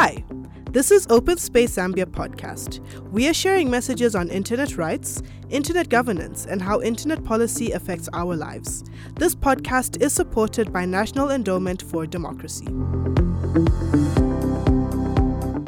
Hi, 0.00 0.22
this 0.70 0.92
is 0.92 1.08
Open 1.10 1.36
Space 1.38 1.74
Zambia 1.74 2.06
podcast. 2.06 2.78
We 3.10 3.28
are 3.28 3.34
sharing 3.34 3.68
messages 3.68 4.14
on 4.14 4.28
internet 4.30 4.76
rights, 4.76 5.24
internet 5.50 5.88
governance, 5.88 6.46
and 6.46 6.62
how 6.62 6.80
internet 6.80 7.24
policy 7.24 7.72
affects 7.72 8.08
our 8.12 8.36
lives. 8.36 8.84
This 9.16 9.34
podcast 9.34 10.00
is 10.00 10.12
supported 10.12 10.72
by 10.72 10.84
National 10.84 11.32
Endowment 11.32 11.82
for 11.82 12.06
Democracy. 12.06 12.66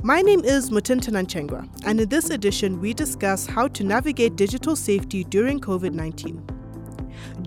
My 0.05 0.23
name 0.23 0.45
is 0.45 0.71
Mutinta 0.71 1.11
Nanchengwa, 1.11 1.69
and 1.85 2.01
in 2.01 2.09
this 2.09 2.31
edition, 2.31 2.81
we 2.81 2.95
discuss 2.95 3.47
how 3.47 3.67
to 3.67 3.83
navigate 3.83 4.37
digital 4.37 4.77
safety 4.77 5.25
during 5.25 5.59
COVID 5.59 5.91
19. 5.91 6.41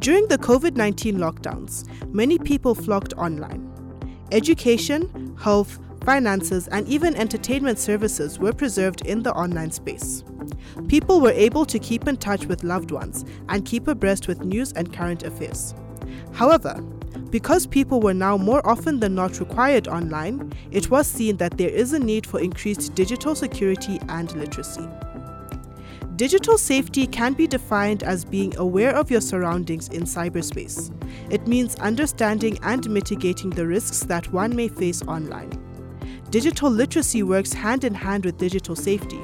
During 0.01 0.27
the 0.27 0.37
COVID 0.37 0.75
19 0.75 1.15
lockdowns, 1.15 1.87
many 2.13 2.37
people 2.37 2.75
flocked 2.75 3.13
online. 3.13 3.69
Education, 4.33 5.37
health, 5.39 5.79
finances, 6.03 6.67
and 6.67 6.87
even 6.87 7.15
entertainment 7.15 7.79
services 7.79 8.39
were 8.39 8.53
preserved 8.53 9.05
in 9.05 9.23
the 9.23 9.33
online 9.33 9.71
space. 9.71 10.23
People 10.87 11.21
were 11.21 11.31
able 11.31 11.65
to 11.65 11.79
keep 11.79 12.07
in 12.07 12.17
touch 12.17 12.45
with 12.45 12.63
loved 12.63 12.91
ones 12.91 13.25
and 13.49 13.65
keep 13.65 13.87
abreast 13.87 14.27
with 14.27 14.43
news 14.43 14.73
and 14.73 14.93
current 14.93 15.23
affairs. 15.23 15.73
However, 16.33 16.81
because 17.29 17.65
people 17.65 17.99
were 17.99 18.13
now 18.13 18.37
more 18.37 18.65
often 18.67 18.99
than 18.99 19.15
not 19.15 19.39
required 19.39 19.87
online, 19.87 20.53
it 20.71 20.91
was 20.91 21.07
seen 21.07 21.37
that 21.37 21.57
there 21.57 21.69
is 21.69 21.93
a 21.93 21.99
need 21.99 22.27
for 22.27 22.39
increased 22.39 22.93
digital 22.93 23.33
security 23.33 23.99
and 24.09 24.31
literacy. 24.35 24.87
Digital 26.15 26.59
safety 26.59 27.07
can 27.07 27.33
be 27.33 27.47
defined 27.47 28.03
as 28.03 28.23
being 28.23 28.55
aware 28.57 28.95
of 28.95 29.09
your 29.09 29.19
surroundings 29.19 29.87
in 29.87 30.03
cyberspace. 30.03 30.93
It 31.31 31.47
means 31.47 31.73
understanding 31.77 32.59
and 32.61 32.87
mitigating 32.87 33.49
the 33.49 33.65
risks 33.65 34.01
that 34.01 34.31
one 34.31 34.55
may 34.55 34.67
face 34.67 35.01
online. 35.01 35.51
Digital 36.33 36.71
literacy 36.71 37.21
works 37.21 37.53
hand 37.53 37.83
in 37.83 37.93
hand 37.93 38.25
with 38.25 38.39
digital 38.39 38.75
safety. 38.75 39.19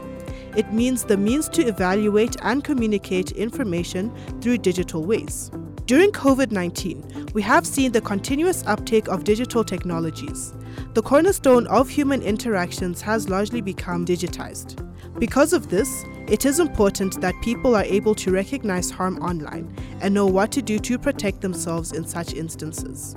It 0.55 0.71
means 0.71 1.03
the 1.03 1.17
means 1.17 1.49
to 1.49 1.65
evaluate 1.65 2.35
and 2.43 2.63
communicate 2.63 3.31
information 3.31 4.13
through 4.41 4.59
digital 4.59 5.03
ways. 5.03 5.49
During 5.85 6.11
COVID 6.11 6.51
19, 6.51 7.31
we 7.33 7.41
have 7.41 7.65
seen 7.65 7.91
the 7.91 7.99
continuous 7.99 8.63
uptake 8.67 9.07
of 9.07 9.23
digital 9.23 9.63
technologies. 9.63 10.53
The 10.93 11.01
cornerstone 11.01 11.65
of 11.65 11.89
human 11.89 12.21
interactions 12.21 13.01
has 13.01 13.27
largely 13.27 13.61
become 13.61 14.05
digitized. 14.05 14.77
Because 15.17 15.51
of 15.51 15.69
this, 15.69 16.05
it 16.27 16.45
is 16.45 16.59
important 16.59 17.19
that 17.21 17.41
people 17.41 17.75
are 17.75 17.85
able 17.85 18.13
to 18.13 18.31
recognize 18.31 18.91
harm 18.91 19.17
online 19.17 19.75
and 19.99 20.13
know 20.13 20.27
what 20.27 20.51
to 20.51 20.61
do 20.61 20.77
to 20.77 20.99
protect 20.99 21.41
themselves 21.41 21.91
in 21.91 22.05
such 22.05 22.35
instances. 22.35 23.15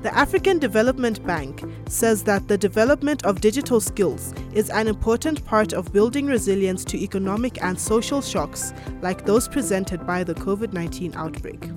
The 0.00 0.16
African 0.16 0.60
Development 0.60 1.26
Bank 1.26 1.64
says 1.88 2.22
that 2.22 2.46
the 2.46 2.56
development 2.56 3.24
of 3.24 3.40
digital 3.40 3.80
skills 3.80 4.32
is 4.52 4.70
an 4.70 4.86
important 4.86 5.44
part 5.44 5.72
of 5.72 5.92
building 5.92 6.26
resilience 6.26 6.84
to 6.84 7.02
economic 7.02 7.60
and 7.64 7.78
social 7.78 8.22
shocks 8.22 8.72
like 9.02 9.26
those 9.26 9.48
presented 9.48 10.06
by 10.06 10.22
the 10.22 10.36
COVID 10.36 10.72
19 10.72 11.14
outbreak. 11.16 11.68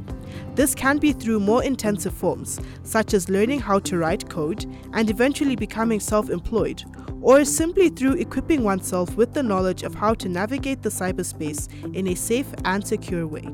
This 0.53 0.75
can 0.75 0.99
be 0.99 1.13
through 1.13 1.39
more 1.39 1.63
intensive 1.63 2.13
forms, 2.13 2.59
such 2.83 3.15
as 3.15 3.27
learning 3.27 3.59
how 3.59 3.79
to 3.79 3.97
write 3.97 4.29
code 4.29 4.67
and 4.93 5.09
eventually 5.09 5.55
becoming 5.55 5.99
self 5.99 6.29
employed, 6.29 6.83
or 7.21 7.43
simply 7.43 7.89
through 7.89 8.13
equipping 8.13 8.63
oneself 8.63 9.15
with 9.15 9.33
the 9.33 9.41
knowledge 9.41 9.81
of 9.81 9.95
how 9.95 10.13
to 10.13 10.29
navigate 10.29 10.83
the 10.83 10.89
cyberspace 10.89 11.67
in 11.95 12.07
a 12.07 12.13
safe 12.13 12.53
and 12.65 12.85
secure 12.85 13.25
way. 13.25 13.49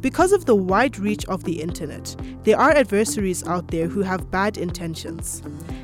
Because 0.00 0.32
of 0.32 0.46
the 0.46 0.54
wide 0.54 0.98
reach 0.98 1.24
of 1.26 1.44
the 1.44 1.60
internet, 1.60 2.16
there 2.42 2.58
are 2.58 2.72
adversaries 2.72 3.46
out 3.46 3.68
there 3.68 3.88
who 3.88 4.02
have 4.02 4.30
bad 4.30 4.58
intentions. 4.58 5.42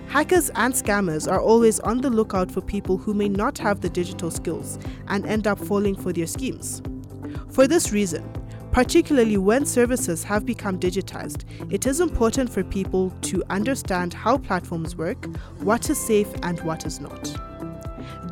Hackers 0.08 0.50
and 0.54 0.74
scammers 0.74 1.30
are 1.30 1.40
always 1.40 1.80
on 1.80 2.00
the 2.00 2.10
lookout 2.10 2.50
for 2.50 2.60
people 2.60 2.96
who 2.96 3.14
may 3.14 3.28
not 3.28 3.58
have 3.58 3.80
the 3.80 3.90
digital 3.90 4.30
skills 4.30 4.78
and 5.08 5.26
end 5.26 5.46
up 5.46 5.58
falling 5.58 5.94
for 5.94 6.12
their 6.12 6.26
schemes. 6.26 6.82
For 7.50 7.66
this 7.66 7.92
reason, 7.92 8.30
particularly 8.72 9.36
when 9.36 9.66
services 9.66 10.22
have 10.24 10.46
become 10.46 10.78
digitized, 10.78 11.44
it 11.72 11.86
is 11.86 12.00
important 12.00 12.50
for 12.50 12.62
people 12.62 13.10
to 13.22 13.42
understand 13.50 14.14
how 14.14 14.38
platforms 14.38 14.96
work, 14.96 15.26
what 15.58 15.90
is 15.90 15.98
safe, 15.98 16.28
and 16.42 16.60
what 16.60 16.86
is 16.86 17.00
not. 17.00 17.34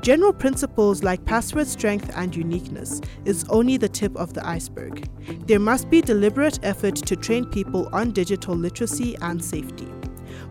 General 0.06 0.32
principles 0.32 1.02
like 1.02 1.24
password 1.24 1.66
strength 1.66 2.12
and 2.14 2.36
uniqueness 2.36 3.00
is 3.24 3.44
only 3.48 3.76
the 3.76 3.88
tip 3.88 4.14
of 4.14 4.34
the 4.34 4.46
iceberg. 4.46 5.10
There 5.48 5.58
must 5.58 5.90
be 5.90 6.00
deliberate 6.00 6.60
effort 6.62 6.94
to 6.94 7.16
train 7.16 7.44
people 7.44 7.88
on 7.92 8.12
digital 8.12 8.54
literacy 8.54 9.16
and 9.20 9.44
safety. 9.44 9.88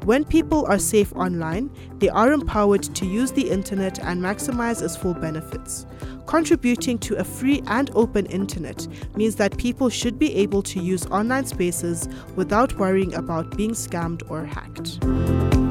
When 0.03 0.25
people 0.25 0.65
are 0.65 0.77
safe 0.77 1.15
online, 1.15 1.71
they 1.99 2.09
are 2.09 2.33
empowered 2.33 2.83
to 2.83 3.05
use 3.05 3.31
the 3.31 3.49
internet 3.49 3.97
and 3.99 4.21
maximize 4.21 4.83
its 4.83 4.97
full 4.97 5.13
benefits. 5.13 5.85
Contributing 6.25 6.97
to 6.97 7.15
a 7.15 7.23
free 7.23 7.63
and 7.67 7.89
open 7.95 8.25
internet 8.25 8.85
means 9.15 9.37
that 9.37 9.57
people 9.57 9.87
should 9.87 10.19
be 10.19 10.35
able 10.35 10.63
to 10.63 10.81
use 10.81 11.05
online 11.05 11.45
spaces 11.45 12.09
without 12.35 12.77
worrying 12.77 13.13
about 13.13 13.55
being 13.55 13.71
scammed 13.71 14.29
or 14.29 14.43
hacked. 14.43 15.64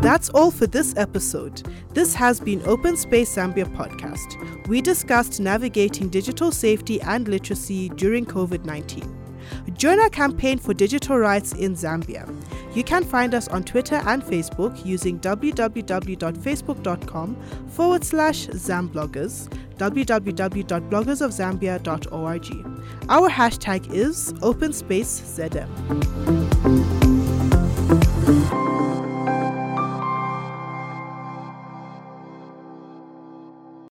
That's 0.00 0.28
all 0.30 0.50
for 0.50 0.66
this 0.66 0.94
episode. 0.96 1.62
This 1.92 2.14
has 2.14 2.40
been 2.40 2.62
Open 2.66 2.96
Space 2.96 3.34
Zambia 3.34 3.66
podcast. 3.76 4.68
We 4.68 4.80
discussed 4.80 5.40
navigating 5.40 6.08
digital 6.08 6.52
safety 6.52 7.00
and 7.02 7.26
literacy 7.26 7.88
during 7.90 8.24
COVID 8.24 8.64
19. 8.64 9.16
Join 9.76 9.98
our 9.98 10.10
campaign 10.10 10.58
for 10.58 10.72
digital 10.74 11.18
rights 11.18 11.52
in 11.52 11.74
Zambia. 11.74 12.32
You 12.76 12.84
can 12.84 13.02
find 13.02 13.34
us 13.34 13.48
on 13.48 13.64
Twitter 13.64 13.96
and 14.06 14.22
Facebook 14.22 14.86
using 14.86 15.18
www.facebook.com 15.18 17.36
forward 17.68 18.04
slash 18.04 18.46
Zambloggers, 18.48 19.48
www.bloggersofzambia.org. 19.78 22.66
Our 23.08 23.30
hashtag 23.30 23.92
is 23.92 24.32
OpenSpaceZM. 24.34 25.68